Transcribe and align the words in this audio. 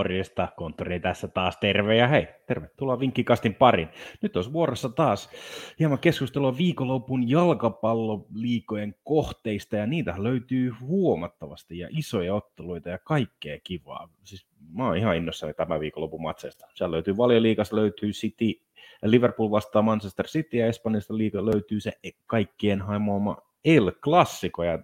morjesta, 0.00 0.48
konttori 0.56 1.00
tässä 1.00 1.28
taas 1.28 1.56
terve 1.56 1.96
ja 1.96 2.08
hei, 2.08 2.28
tervetuloa 2.46 3.00
Vinkkikastin 3.00 3.54
pariin. 3.54 3.88
Nyt 4.22 4.36
olisi 4.36 4.52
vuorossa 4.52 4.88
taas 4.88 5.30
hieman 5.78 5.98
keskustelua 5.98 6.56
viikonlopun 6.56 7.30
jalkapalloliikojen 7.30 8.94
kohteista 9.04 9.76
ja 9.76 9.86
niitä 9.86 10.14
löytyy 10.18 10.70
huomattavasti 10.80 11.78
ja 11.78 11.88
isoja 11.90 12.34
otteluita 12.34 12.88
ja 12.88 12.98
kaikkea 12.98 13.58
kivaa. 13.64 14.08
Siis 14.24 14.46
mä 14.72 14.86
oon 14.86 14.96
ihan 14.96 15.16
innossani 15.16 15.54
tämän 15.54 15.80
viikonlopun 15.80 16.22
matseista. 16.22 16.66
Siellä 16.74 16.94
löytyy 16.94 17.16
valioliikasta, 17.16 17.76
löytyy 17.76 18.10
City, 18.10 18.60
Liverpool 19.04 19.50
vastaa 19.50 19.82
Manchester 19.82 20.26
City 20.26 20.56
ja 20.56 20.66
Espanjasta 20.66 21.16
liiga 21.16 21.46
löytyy 21.46 21.80
se 21.80 21.92
kaikkien 22.26 22.80
haimoama 22.80 23.36
El 23.64 23.92
Clasico 23.92 24.64
ja 24.64 24.78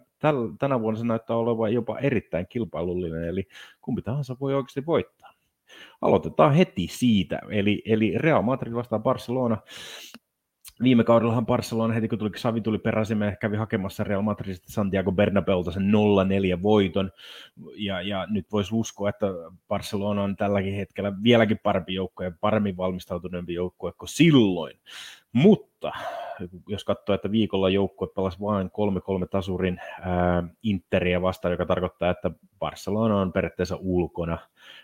tänä 0.58 0.80
vuonna 0.80 1.00
se 1.00 1.06
näyttää 1.06 1.36
olevan 1.36 1.72
jopa 1.72 1.98
erittäin 1.98 2.46
kilpailullinen, 2.48 3.24
eli 3.24 3.48
kumpi 3.80 4.02
tahansa 4.02 4.36
voi 4.40 4.54
oikeasti 4.54 4.86
voittaa. 4.86 5.32
Aloitetaan 6.00 6.54
heti 6.54 6.88
siitä, 6.90 7.38
eli, 7.50 7.82
eli 7.84 8.18
Real 8.18 8.42
Madrid 8.42 8.74
vastaa 8.74 8.98
Barcelona. 8.98 9.56
Viime 10.82 11.04
kaudellahan 11.04 11.46
Barcelona 11.46 11.94
heti 11.94 12.08
kun 12.08 12.18
tuli, 12.18 12.30
Savi 12.36 12.60
tuli 12.60 12.78
peräisemmin, 12.78 13.36
kävi 13.40 13.56
hakemassa 13.56 14.04
Real 14.04 14.22
Madridista 14.22 14.72
Santiago 14.72 15.12
Bernabeulta 15.12 15.72
sen 15.72 15.92
0-4 16.58 16.62
voiton, 16.62 17.10
ja, 17.76 18.02
ja 18.02 18.26
nyt 18.30 18.46
voisi 18.52 18.74
uskoa, 18.74 19.08
että 19.08 19.26
Barcelona 19.68 20.22
on 20.22 20.36
tälläkin 20.36 20.74
hetkellä 20.74 21.12
vieläkin 21.22 21.60
parempi 21.62 21.94
joukko 21.94 22.24
ja 22.24 22.32
paremmin 22.40 22.76
valmistautuneempi 22.76 23.54
joukko 23.54 23.92
kuin 23.98 24.08
silloin. 24.08 24.78
Mutta 25.36 25.92
jos 26.66 26.84
katsoo, 26.84 27.14
että 27.14 27.30
viikolla 27.30 27.68
joukkue 27.68 28.08
pelasi 28.14 28.40
vain 28.40 28.66
3-3 28.66 28.70
tasurin 29.30 29.80
ää, 30.00 30.48
Interia 30.62 31.22
vastaan, 31.22 31.52
joka 31.52 31.66
tarkoittaa, 31.66 32.10
että 32.10 32.30
Barcelona 32.58 33.20
on 33.20 33.32
periaatteessa 33.32 33.76
ulkona 33.80 34.38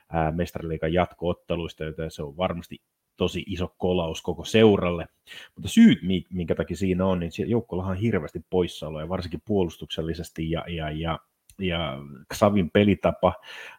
ää, 0.09 0.33
mestariliikan 0.33 0.92
jatkootteluista, 0.92 1.84
joten 1.84 2.11
se 2.11 2.22
on 2.22 2.36
varmasti 2.36 2.83
tosi 3.17 3.44
iso 3.47 3.75
kolaus 3.78 4.22
koko 4.22 4.44
seuralle. 4.44 5.06
Mutta 5.55 5.69
syyt, 5.69 5.98
minkä 6.31 6.55
takia 6.55 6.77
siinä 6.77 7.06
on, 7.06 7.20
niin 7.20 7.33
joukkolla 7.47 7.84
on 7.84 7.97
hirveästi 7.97 8.44
poissaoloja, 8.50 9.09
varsinkin 9.09 9.42
puolustuksellisesti 9.44 10.50
ja, 10.50 10.64
ja, 10.69 10.91
ja 10.91 11.19
ja 11.58 11.98
Xavin 12.34 12.70
pelitapa 12.70 13.34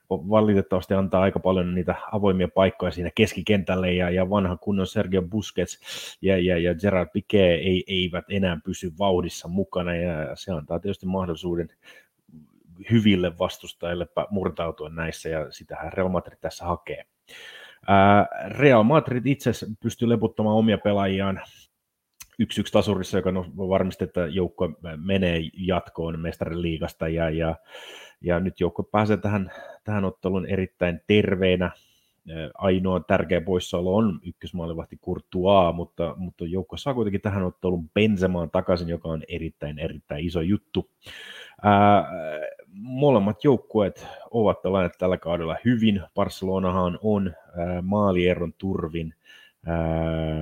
valitettavasti 0.09 0.93
antaa 0.93 1.21
aika 1.21 1.39
paljon 1.39 1.75
niitä 1.75 1.95
avoimia 2.11 2.47
paikkoja 2.47 2.91
siinä 2.91 3.09
keskikentälle 3.15 3.93
ja, 3.93 4.09
ja 4.09 4.29
vanha 4.29 4.57
kunnon 4.57 4.87
Sergio 4.87 5.21
Busquets 5.21 5.79
ja, 6.21 6.37
ja, 6.37 6.57
ja 6.57 6.75
Gerard 6.75 7.09
Piqué 7.09 7.37
ei, 7.39 7.83
eivät 7.87 8.25
enää 8.29 8.57
pysy 8.65 8.91
vauhdissa 8.99 9.47
mukana 9.47 9.95
ja 9.95 10.35
se 10.35 10.51
antaa 10.51 10.79
tietysti 10.79 11.05
mahdollisuuden 11.05 11.69
hyville 12.91 13.37
vastustajille 13.37 14.07
murtautua 14.29 14.89
näissä 14.89 15.29
ja 15.29 15.51
sitähän 15.51 15.93
Real 15.93 16.09
Madrid 16.09 16.37
tässä 16.41 16.65
hakee. 16.65 17.05
Real 18.47 18.83
Madrid 18.83 19.25
itse 19.25 19.51
pystyy 19.79 20.09
leputtamaan 20.09 20.55
omia 20.55 20.77
pelaajiaan 20.77 21.41
yksi 22.59 22.73
tasurissa, 22.73 23.17
joka 23.17 23.33
varmisti, 23.57 24.03
että 24.03 24.27
joukko 24.27 24.69
menee 24.97 25.41
jatkoon 25.53 26.19
mestarin 26.19 26.61
liigasta 26.61 27.07
ja, 27.07 27.29
ja, 27.29 27.55
ja 28.21 28.39
nyt 28.39 28.59
joukko 28.59 28.83
pääsee 28.83 29.17
tähän, 29.17 29.51
tähän 29.83 30.05
otteluun 30.05 30.45
erittäin 30.45 31.01
terveenä. 31.07 31.71
Ainoa 32.53 32.99
tärkeä 32.99 33.41
poissaolo 33.41 33.95
on 33.95 34.19
ykkösmaalivahti 34.25 34.97
Courtois, 35.05 35.75
mutta, 35.75 36.13
mutta 36.17 36.45
joukko 36.45 36.77
saa 36.77 36.93
kuitenkin 36.93 37.21
tähän 37.21 37.43
otteluun 37.43 37.89
Benzemaan 37.89 38.51
takaisin, 38.51 38.89
joka 38.89 39.09
on 39.09 39.23
erittäin, 39.27 39.79
erittäin 39.79 40.25
iso 40.25 40.41
juttu. 40.41 40.89
Ää, 41.63 42.05
molemmat 42.73 43.43
joukkueet 43.43 44.07
ovat 44.31 44.61
pelanneet 44.61 44.93
tällä 44.97 45.17
kaudella 45.17 45.57
hyvin. 45.65 46.01
Barcelonahan 46.15 46.99
on 47.01 47.33
ää, 47.57 47.81
maalieron 47.81 48.53
turvin 48.57 49.13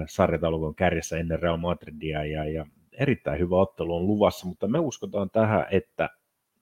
sarjataulukon 0.08 0.76
kärjessä 0.76 1.18
ennen 1.18 1.40
Real 1.40 1.58
Madridia 1.58 2.26
ja, 2.26 2.46
ja 2.46 2.66
erittäin 2.92 3.40
hyvä 3.40 3.56
ottelu 3.56 3.96
on 3.96 4.08
luvassa, 4.08 4.48
mutta 4.48 4.68
me 4.68 4.80
uskotaan 4.80 5.30
tähän, 5.30 5.66
että 5.72 6.10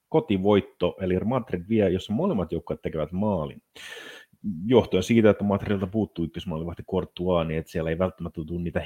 kotivoitto, 0.10 0.96
eli 1.02 1.20
Madrid 1.20 1.64
vie, 1.70 1.90
jossa 1.90 2.14
molemmat 2.14 2.52
joukkueet 2.52 2.82
tekevät 2.82 3.12
maalin. 3.12 3.62
Johtuen 4.66 5.04
siitä, 5.04 5.30
että 5.30 5.44
Madridilta 5.44 5.88
puuttuu 5.88 6.26
ykkösmaalivahti 6.26 6.84
Courtois, 6.84 7.48
niin 7.48 7.60
että 7.60 7.72
siellä 7.72 7.90
ei 7.90 8.00
välttämättä 8.00 8.42
tule 8.48 8.62
niitä 8.62 8.86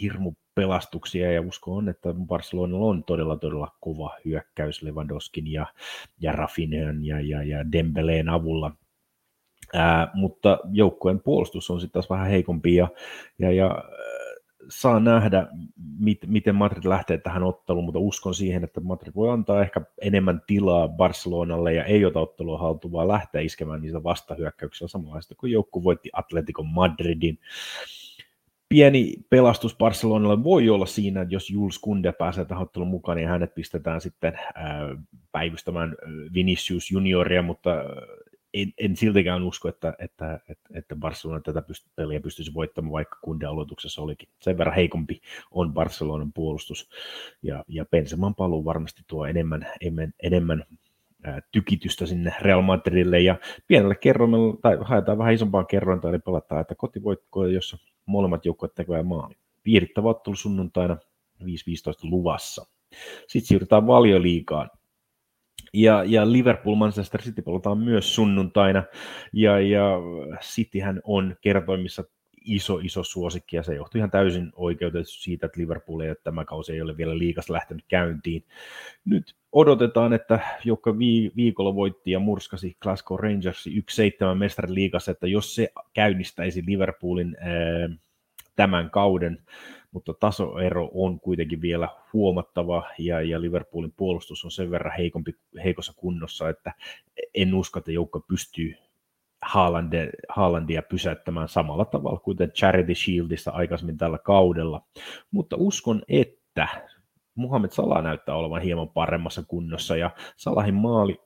hirmupelastuksia, 0.00 1.32
ja 1.32 1.40
usko 1.40 1.76
on, 1.76 1.88
että 1.88 2.14
Barcelonalla 2.26 2.86
on 2.86 3.04
todella, 3.04 3.36
todella 3.36 3.76
kova 3.80 4.16
hyökkäys 4.24 4.82
Lewandowskin 4.82 5.52
ja, 5.52 5.66
ja 6.20 6.32
Rafinhan 6.32 7.04
ja, 7.04 7.20
ja, 7.20 7.42
ja 7.42 7.72
Dembeleen 7.72 8.28
avulla. 8.28 8.72
Ää, 9.74 10.10
mutta 10.14 10.58
joukkueen 10.72 11.20
puolustus 11.20 11.70
on 11.70 11.80
sitten 11.80 11.92
taas 11.92 12.10
vähän 12.10 12.26
heikompi 12.26 12.74
ja, 12.74 12.88
ja, 13.38 13.52
ja 13.52 13.84
saa 14.68 15.00
nähdä, 15.00 15.46
mit, 15.98 16.18
miten 16.26 16.54
Madrid 16.54 16.84
lähtee 16.84 17.18
tähän 17.18 17.42
otteluun, 17.42 17.84
mutta 17.84 17.98
uskon 17.98 18.34
siihen, 18.34 18.64
että 18.64 18.80
Madrid 18.80 19.12
voi 19.14 19.30
antaa 19.30 19.62
ehkä 19.62 19.80
enemmän 20.00 20.42
tilaa 20.46 20.88
Barcelonalle 20.88 21.74
ja 21.74 21.84
ei 21.84 22.04
ota 22.04 22.20
ottelua 22.20 22.58
haltuun, 22.58 22.92
vaan 22.92 23.08
lähteä 23.08 23.40
iskemään 23.40 23.82
niitä 23.82 24.02
vastahyökkäyksiä 24.02 24.88
samanlaista 24.88 25.34
kuin 25.34 25.52
joukku 25.52 25.84
voitti 25.84 26.10
Atletico 26.12 26.62
Madridin. 26.62 27.38
Pieni 28.68 29.14
pelastus 29.30 29.76
Barcelonalle 29.76 30.44
voi 30.44 30.68
olla 30.68 30.86
siinä, 30.86 31.20
että 31.20 31.34
jos 31.34 31.50
Jules 31.50 31.78
Kunde 31.78 32.12
pääsee 32.12 32.44
tähän 32.44 32.62
ottelun 32.62 32.88
mukaan, 32.88 33.16
niin 33.16 33.28
hänet 33.28 33.54
pistetään 33.54 34.00
sitten 34.00 34.32
päivystämään 35.32 35.96
Vinicius 36.34 36.90
Junioria, 36.90 37.42
mutta 37.42 37.70
en, 38.54 38.72
en 38.78 38.96
siltikään 38.96 39.42
usko, 39.42 39.68
että, 39.68 39.94
että, 39.98 40.40
että, 40.48 40.68
että 40.74 40.96
Barcelona 40.96 41.40
tätä 41.40 41.60
pyst- 41.60 41.90
peliä 41.96 42.20
pystyisi 42.20 42.54
voittamaan, 42.54 42.92
vaikka 42.92 43.18
kunde 43.22 43.46
aloituksessa 43.46 44.02
olikin. 44.02 44.28
Sen 44.40 44.58
verran 44.58 44.74
heikompi 44.74 45.20
on 45.50 45.72
Barcelonan 45.72 46.32
puolustus, 46.32 46.88
ja, 47.42 47.64
ja 47.68 47.84
Benzeman 47.84 48.34
paluu 48.34 48.64
varmasti 48.64 49.02
tuo 49.06 49.26
enemmän, 49.26 49.66
enemmän, 49.80 50.12
enemmän 50.22 50.64
ää, 51.22 51.40
tykitystä 51.52 52.06
sinne 52.06 52.34
Real 52.40 52.62
Madridille, 52.62 53.20
ja 53.20 53.36
pienelle 53.66 53.94
kerroimelle, 53.94 54.56
tai 54.62 54.78
haetaan 54.80 55.18
vähän 55.18 55.34
isompaan 55.34 55.66
kerrointa, 55.66 56.08
eli 56.08 56.18
pelataan, 56.18 56.60
että 56.60 56.74
kotivoitko, 56.74 57.46
jossa 57.46 57.78
molemmat 58.06 58.44
joukkueet 58.44 58.74
tekevät 58.74 59.06
maali. 59.06 59.34
Viihdyttävä 59.64 60.08
ottelu 60.08 60.36
sunnuntaina 60.36 60.96
5-15 61.42 61.46
luvassa. 62.02 62.66
Sitten 63.28 63.48
siirrytään 63.48 63.86
valioliigaan 63.86 64.70
ja, 65.74 66.04
ja 66.04 66.32
Liverpool 66.32 66.74
Manchester 66.74 67.22
City 67.22 67.42
pelataan 67.42 67.78
myös 67.78 68.14
sunnuntaina, 68.14 68.84
ja, 69.32 69.60
ja 69.60 69.98
Cityhän 70.40 71.00
on 71.04 71.36
kertoimissa 71.40 72.04
iso, 72.44 72.78
iso 72.78 73.04
suosikki, 73.04 73.56
ja 73.56 73.62
se 73.62 73.74
johtuu 73.74 73.98
ihan 73.98 74.10
täysin 74.10 74.52
oikeutetusti 74.56 75.22
siitä, 75.22 75.46
että 75.46 75.60
Liverpool 75.60 76.00
ei 76.00 76.14
tämä 76.24 76.44
kausi 76.44 76.72
ei 76.72 76.82
ole 76.82 76.96
vielä 76.96 77.18
liikas 77.18 77.50
lähtenyt 77.50 77.84
käyntiin. 77.88 78.44
Nyt 79.04 79.34
odotetaan, 79.52 80.12
että 80.12 80.40
joka 80.64 80.98
viikolla 81.36 81.74
voitti 81.74 82.10
ja 82.10 82.18
murskasi 82.18 82.76
Glasgow 82.82 83.18
Rangers 83.20 83.66
1-7 83.68 83.70
mestarin 84.34 84.74
liigassa, 84.74 85.10
että 85.10 85.26
jos 85.26 85.54
se 85.54 85.68
käynnistäisi 85.92 86.62
Liverpoolin 86.66 87.36
ää, 87.40 87.88
tämän 88.60 88.90
kauden, 88.90 89.42
mutta 89.90 90.14
tasoero 90.14 90.90
on 90.94 91.20
kuitenkin 91.20 91.60
vielä 91.60 91.88
huomattava 92.12 92.84
ja, 92.98 93.20
ja 93.20 93.40
Liverpoolin 93.40 93.92
puolustus 93.96 94.44
on 94.44 94.50
sen 94.50 94.70
verran 94.70 94.96
heikompi, 94.98 95.34
heikossa 95.64 95.92
kunnossa, 95.96 96.48
että 96.48 96.72
en 97.34 97.54
usko, 97.54 97.78
että 97.78 97.92
joukko 97.92 98.20
pystyy 98.20 98.74
Haalandia, 99.42 100.06
Haalandia 100.28 100.82
pysäyttämään 100.82 101.48
samalla 101.48 101.84
tavalla 101.84 102.20
kuin 102.20 102.36
Charity 102.54 102.94
Shieldissa 102.94 103.50
aikaisemmin 103.50 103.96
tällä 103.96 104.18
kaudella. 104.18 104.82
Mutta 105.30 105.56
uskon, 105.58 106.02
että 106.08 106.68
Muhammed 107.34 107.70
Salah 107.70 108.02
näyttää 108.02 108.34
olevan 108.34 108.62
hieman 108.62 108.88
paremmassa 108.88 109.42
kunnossa 109.42 109.96
ja 109.96 110.10
Salahin 110.36 110.74
maali 110.74 111.20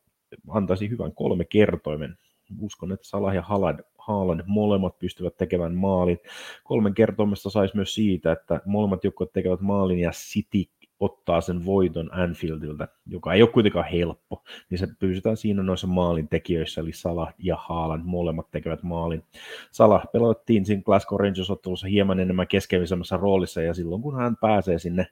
antaisi 0.49 0.91
hyvän 0.91 1.15
kolme 1.15 1.45
kertoimen. 1.45 2.19
Uskon, 2.61 2.93
että 2.93 3.07
Salah 3.07 3.35
ja 3.35 3.43
Haaland 3.43 3.81
Haaland, 4.07 4.41
molemmat 4.47 4.99
pystyvät 4.99 5.37
tekemään 5.37 5.75
maalin. 5.75 6.19
Kolmen 6.65 6.95
kertomista 6.95 7.51
saisi 7.51 7.77
myös 7.77 7.95
siitä, 7.95 8.33
että 8.33 8.61
molemmat 8.67 9.05
joukkueet 9.05 9.33
tekevät 9.33 9.61
maalin 9.61 9.99
ja 9.99 10.11
City 10.11 10.71
ottaa 11.01 11.41
sen 11.41 11.67
voiton 11.67 12.11
Anfieldiltä, 12.13 12.89
joka 13.07 13.33
ei 13.33 13.43
ole 13.43 13.51
kuitenkaan 13.51 13.89
helppo, 13.89 14.43
niin 14.71 14.79
se 14.79 14.89
pysytään 14.99 15.37
siinä 15.37 15.63
noissa 15.63 15.87
maalin 15.87 16.29
tekijöissä, 16.29 16.81
eli 16.81 16.93
Salah 16.93 17.35
ja 17.39 17.57
Haaland 17.57 18.03
molemmat 18.05 18.51
tekevät 18.51 18.83
maalin. 18.83 19.23
Salah 19.71 20.03
pelattiin 20.13 20.65
siinä 20.65 20.83
Glasgow 20.83 21.21
Rangers-ottelussa 21.21 21.87
hieman 21.87 22.21
enemmän 22.21 22.49
keskeisemmässä 22.49 23.17
roolissa, 23.17 23.63
ja 23.63 23.75
silloin 23.75 24.03
kun 24.03 24.17
hän 24.17 24.37
pääsee 24.37 24.79
sinne 24.79 25.07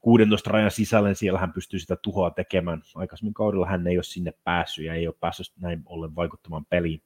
16 0.00 0.50
rajan 0.50 0.70
sisälle, 0.70 1.08
niin 1.08 1.16
siellä 1.16 1.38
hän 1.38 1.52
pystyy 1.52 1.80
sitä 1.80 1.96
tuhoa 1.96 2.30
tekemään. 2.30 2.82
Aikaisemmin 2.94 3.34
kaudella 3.34 3.66
hän 3.66 3.86
ei 3.86 3.96
ole 3.96 4.04
sinne 4.04 4.32
päässyt 4.44 4.84
ja 4.84 4.94
ei 4.94 5.06
ole 5.06 5.14
päässyt 5.20 5.52
näin 5.60 5.82
ollen 5.86 6.16
vaikuttamaan 6.16 6.64
peliin. 6.64 7.02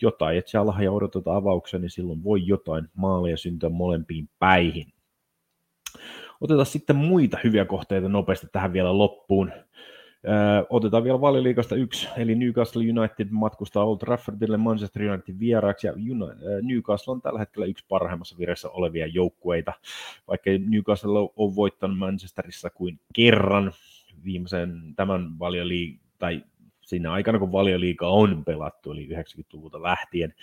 Jotain, 0.00 0.38
että 0.38 0.50
siellä 0.50 0.82
ja 0.82 0.92
odotetaan 0.92 1.36
avauksia, 1.36 1.78
niin 1.78 1.90
silloin 1.90 2.24
voi 2.24 2.46
jotain 2.46 2.88
maalia 2.94 3.36
syntyä 3.36 3.68
molempiin 3.68 4.28
päihin. 4.38 4.92
Otetaan 6.40 6.66
sitten 6.66 6.96
muita 6.96 7.38
hyviä 7.44 7.64
kohteita 7.64 8.08
nopeasti 8.08 8.46
tähän 8.52 8.72
vielä 8.72 8.98
loppuun. 8.98 9.52
Otetaan 10.70 11.04
vielä 11.04 11.20
valioliikasta 11.20 11.74
yksi, 11.76 12.08
eli 12.16 12.34
Newcastle 12.34 12.82
United 12.98 13.28
matkustaa 13.30 13.84
Old 13.84 13.98
Traffordille 13.98 14.56
Manchester 14.56 15.02
United 15.02 15.38
vieraaksi, 15.38 15.86
ja 15.86 15.92
Newcastle 16.62 17.12
on 17.12 17.22
tällä 17.22 17.38
hetkellä 17.38 17.66
yksi 17.66 17.84
parhaimmassa 17.88 18.38
virassa 18.38 18.70
olevia 18.70 19.06
joukkueita, 19.06 19.72
vaikka 20.28 20.50
Newcastle 20.68 21.30
on 21.36 21.56
voittanut 21.56 21.98
Manchesterissa 21.98 22.70
kuin 22.70 23.00
kerran 23.12 23.72
viimeisen 24.24 24.82
tämän 24.96 25.38
valioliigan, 25.38 26.04
tai 26.18 26.42
siinä 26.84 27.12
aikana, 27.12 27.38
kun 27.38 27.52
valioliiga 27.52 28.08
on 28.08 28.44
pelattu, 28.44 28.92
eli 28.92 29.08
90-luvulta 29.12 29.82
lähtien, 29.82 30.34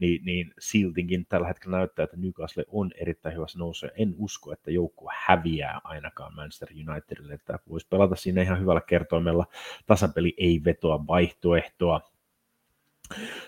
niin, 0.00 0.24
niin 0.24 0.54
siltinkin 0.58 1.26
tällä 1.28 1.46
hetkellä 1.46 1.76
näyttää, 1.76 2.02
että 2.04 2.16
Newcastle 2.16 2.64
on 2.68 2.90
erittäin 2.94 3.34
hyvässä 3.34 3.58
nousussa. 3.58 3.88
En 3.98 4.14
usko, 4.18 4.52
että 4.52 4.70
joukkue 4.70 5.12
häviää 5.16 5.80
ainakaan 5.84 6.34
Manchester 6.34 6.68
Unitedille, 6.88 7.34
että 7.34 7.58
voisi 7.68 7.86
pelata 7.90 8.16
siinä 8.16 8.42
ihan 8.42 8.60
hyvällä 8.60 8.80
kertoimella. 8.80 9.46
Tasapeli 9.86 10.34
ei 10.36 10.60
vetoa 10.64 11.06
vaihtoehtoa. 11.06 12.00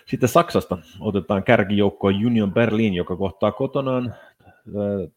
Sitten 0.05 0.29
Saksasta 0.29 0.77
otetaan 0.99 1.43
kärkijoukkoa 1.43 2.11
Union 2.11 2.53
Berlin, 2.53 2.93
joka 2.93 3.15
kohtaa 3.15 3.51
kotonaan 3.51 4.15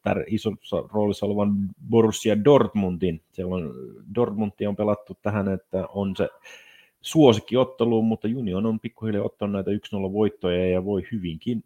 tär, 0.02 0.24
isossa 0.26 0.76
roolissa 0.92 1.26
olevan 1.26 1.56
Borussia 1.90 2.44
Dortmundin. 2.44 3.22
Siellä 3.32 3.54
on, 3.54 3.74
Dortmundia 4.14 4.68
on 4.68 4.76
pelattu 4.76 5.18
tähän, 5.22 5.48
että 5.48 5.86
on 5.88 6.16
se 6.16 6.28
suosikkiotteluun, 7.04 8.04
mutta 8.04 8.28
Union 8.28 8.66
on 8.66 8.80
pikkuhiljaa 8.80 9.24
ottanut 9.24 9.52
näitä 9.52 9.70
1-0 9.70 10.12
voittoja 10.12 10.70
ja 10.70 10.84
voi 10.84 11.02
hyvinkin 11.12 11.64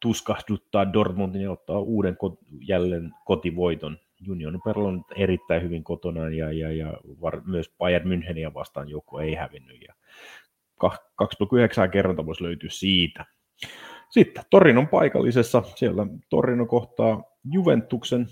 tuskahduttaa 0.00 0.92
Dortmundin 0.92 1.42
ja 1.42 1.52
ottaa 1.52 1.78
uuden 1.78 2.16
kot- 2.16 2.46
jälleen 2.60 3.14
kotivoiton. 3.24 3.98
Union 4.30 4.60
on 4.66 5.04
erittäin 5.16 5.62
hyvin 5.62 5.84
kotona 5.84 6.28
ja, 6.28 6.52
ja, 6.52 6.72
ja 6.72 6.92
var, 7.20 7.42
myös 7.46 7.74
Bayern 7.78 8.08
Müncheniä 8.08 8.54
vastaan 8.54 8.88
joku 8.88 9.18
ei 9.18 9.34
hävinnyt. 9.34 9.82
Ja 9.82 9.94
2,9 11.84 11.90
kerranta 11.92 12.26
voisi 12.26 12.42
löytyä 12.42 12.70
siitä. 12.70 13.24
Sitten 14.10 14.44
Torinon 14.50 14.88
paikallisessa, 14.88 15.62
siellä 15.76 16.06
Torino 16.30 16.66
kohtaa 16.66 17.22
Juventuksen. 17.52 18.26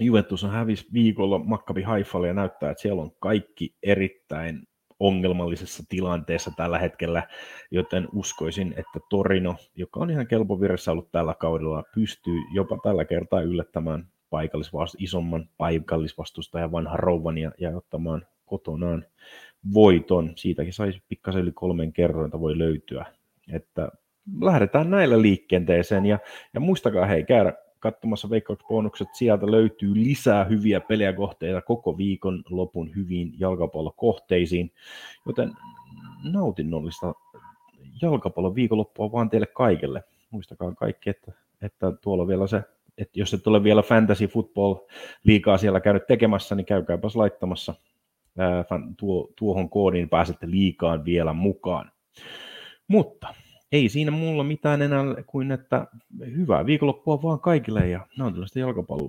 Juventus 0.00 0.44
on 0.44 0.50
hävis 0.50 0.92
viikolla 0.92 1.38
Makkabi 1.38 1.82
Haifalle 1.82 2.28
ja 2.28 2.34
näyttää, 2.34 2.70
että 2.70 2.82
siellä 2.82 3.02
on 3.02 3.12
kaikki 3.18 3.74
erittäin 3.82 4.62
ongelmallisessa 5.00 5.82
tilanteessa 5.88 6.50
tällä 6.56 6.78
hetkellä, 6.78 7.22
joten 7.70 8.08
uskoisin, 8.12 8.74
että 8.76 9.00
Torino, 9.10 9.56
joka 9.76 10.00
on 10.00 10.10
ihan 10.10 10.26
kelpo 10.26 10.60
virassa 10.60 10.92
ollut 10.92 11.12
tällä 11.12 11.34
kaudella, 11.34 11.84
pystyy 11.94 12.40
jopa 12.52 12.78
tällä 12.82 13.04
kertaa 13.04 13.40
yllättämään 13.40 14.06
paikallisvast- 14.30 14.96
isomman 14.98 15.48
paikallisvastustajan 15.56 16.72
vanhan 16.72 16.98
rouvan 16.98 17.38
ja, 17.38 17.52
ja 17.58 17.76
ottamaan 17.76 18.26
kotonaan 18.46 19.04
voiton. 19.74 20.32
Siitäkin 20.36 20.72
saisi 20.72 21.02
pikkasen 21.08 21.42
yli 21.42 21.52
kolmen 21.52 21.92
kerrointa 21.92 22.40
voi 22.40 22.58
löytyä. 22.58 23.06
Että 23.52 23.88
lähdetään 24.40 24.90
näillä 24.90 25.22
liikenteeseen 25.22 26.06
ja, 26.06 26.18
ja 26.54 26.60
muistakaa 26.60 27.06
hei 27.06 27.24
käydä 27.24 27.52
katsomassa 27.80 28.30
veikkausbonukset, 28.30 29.08
sieltä 29.12 29.50
löytyy 29.50 29.94
lisää 29.94 30.44
hyviä 30.44 30.80
kohteita 31.16 31.62
koko 31.62 31.98
viikon 31.98 32.42
lopun 32.50 32.94
hyviin 32.96 33.32
jalkapallokohteisiin, 33.38 34.72
joten 35.26 35.52
nautinnollista 36.32 37.14
jalkapallon 38.02 38.54
viikonloppua 38.54 39.12
vaan 39.12 39.30
teille 39.30 39.46
kaikille. 39.46 40.04
Muistakaa 40.30 40.74
kaikki, 40.74 41.10
että, 41.10 41.32
että 41.62 41.92
tuolla 41.92 42.26
vielä 42.26 42.46
se, 42.46 42.62
että 42.98 43.20
jos 43.20 43.34
et 43.34 43.46
ole 43.46 43.62
vielä 43.62 43.82
fantasy 43.82 44.26
football 44.26 44.74
liikaa 45.24 45.58
siellä 45.58 45.80
käynyt 45.80 46.06
tekemässä, 46.06 46.54
niin 46.54 46.66
käykääpäs 46.66 47.16
laittamassa 47.16 47.74
ää, 48.38 48.64
tuo, 48.96 49.28
tuohon 49.36 49.70
koodiin, 49.70 50.08
pääsette 50.08 50.50
liikaan 50.50 51.04
vielä 51.04 51.32
mukaan. 51.32 51.92
Mutta 52.88 53.34
ei 53.72 53.88
siinä 53.88 54.10
mulla 54.10 54.44
mitään 54.44 54.82
enää 54.82 55.04
kuin, 55.26 55.52
että 55.52 55.86
hyvää 56.26 56.66
viikonloppua 56.66 57.22
vaan 57.22 57.40
kaikille 57.40 57.88
ja 57.88 58.06
nautinnollista 58.18 58.58
jalkapalloa. 58.58 59.08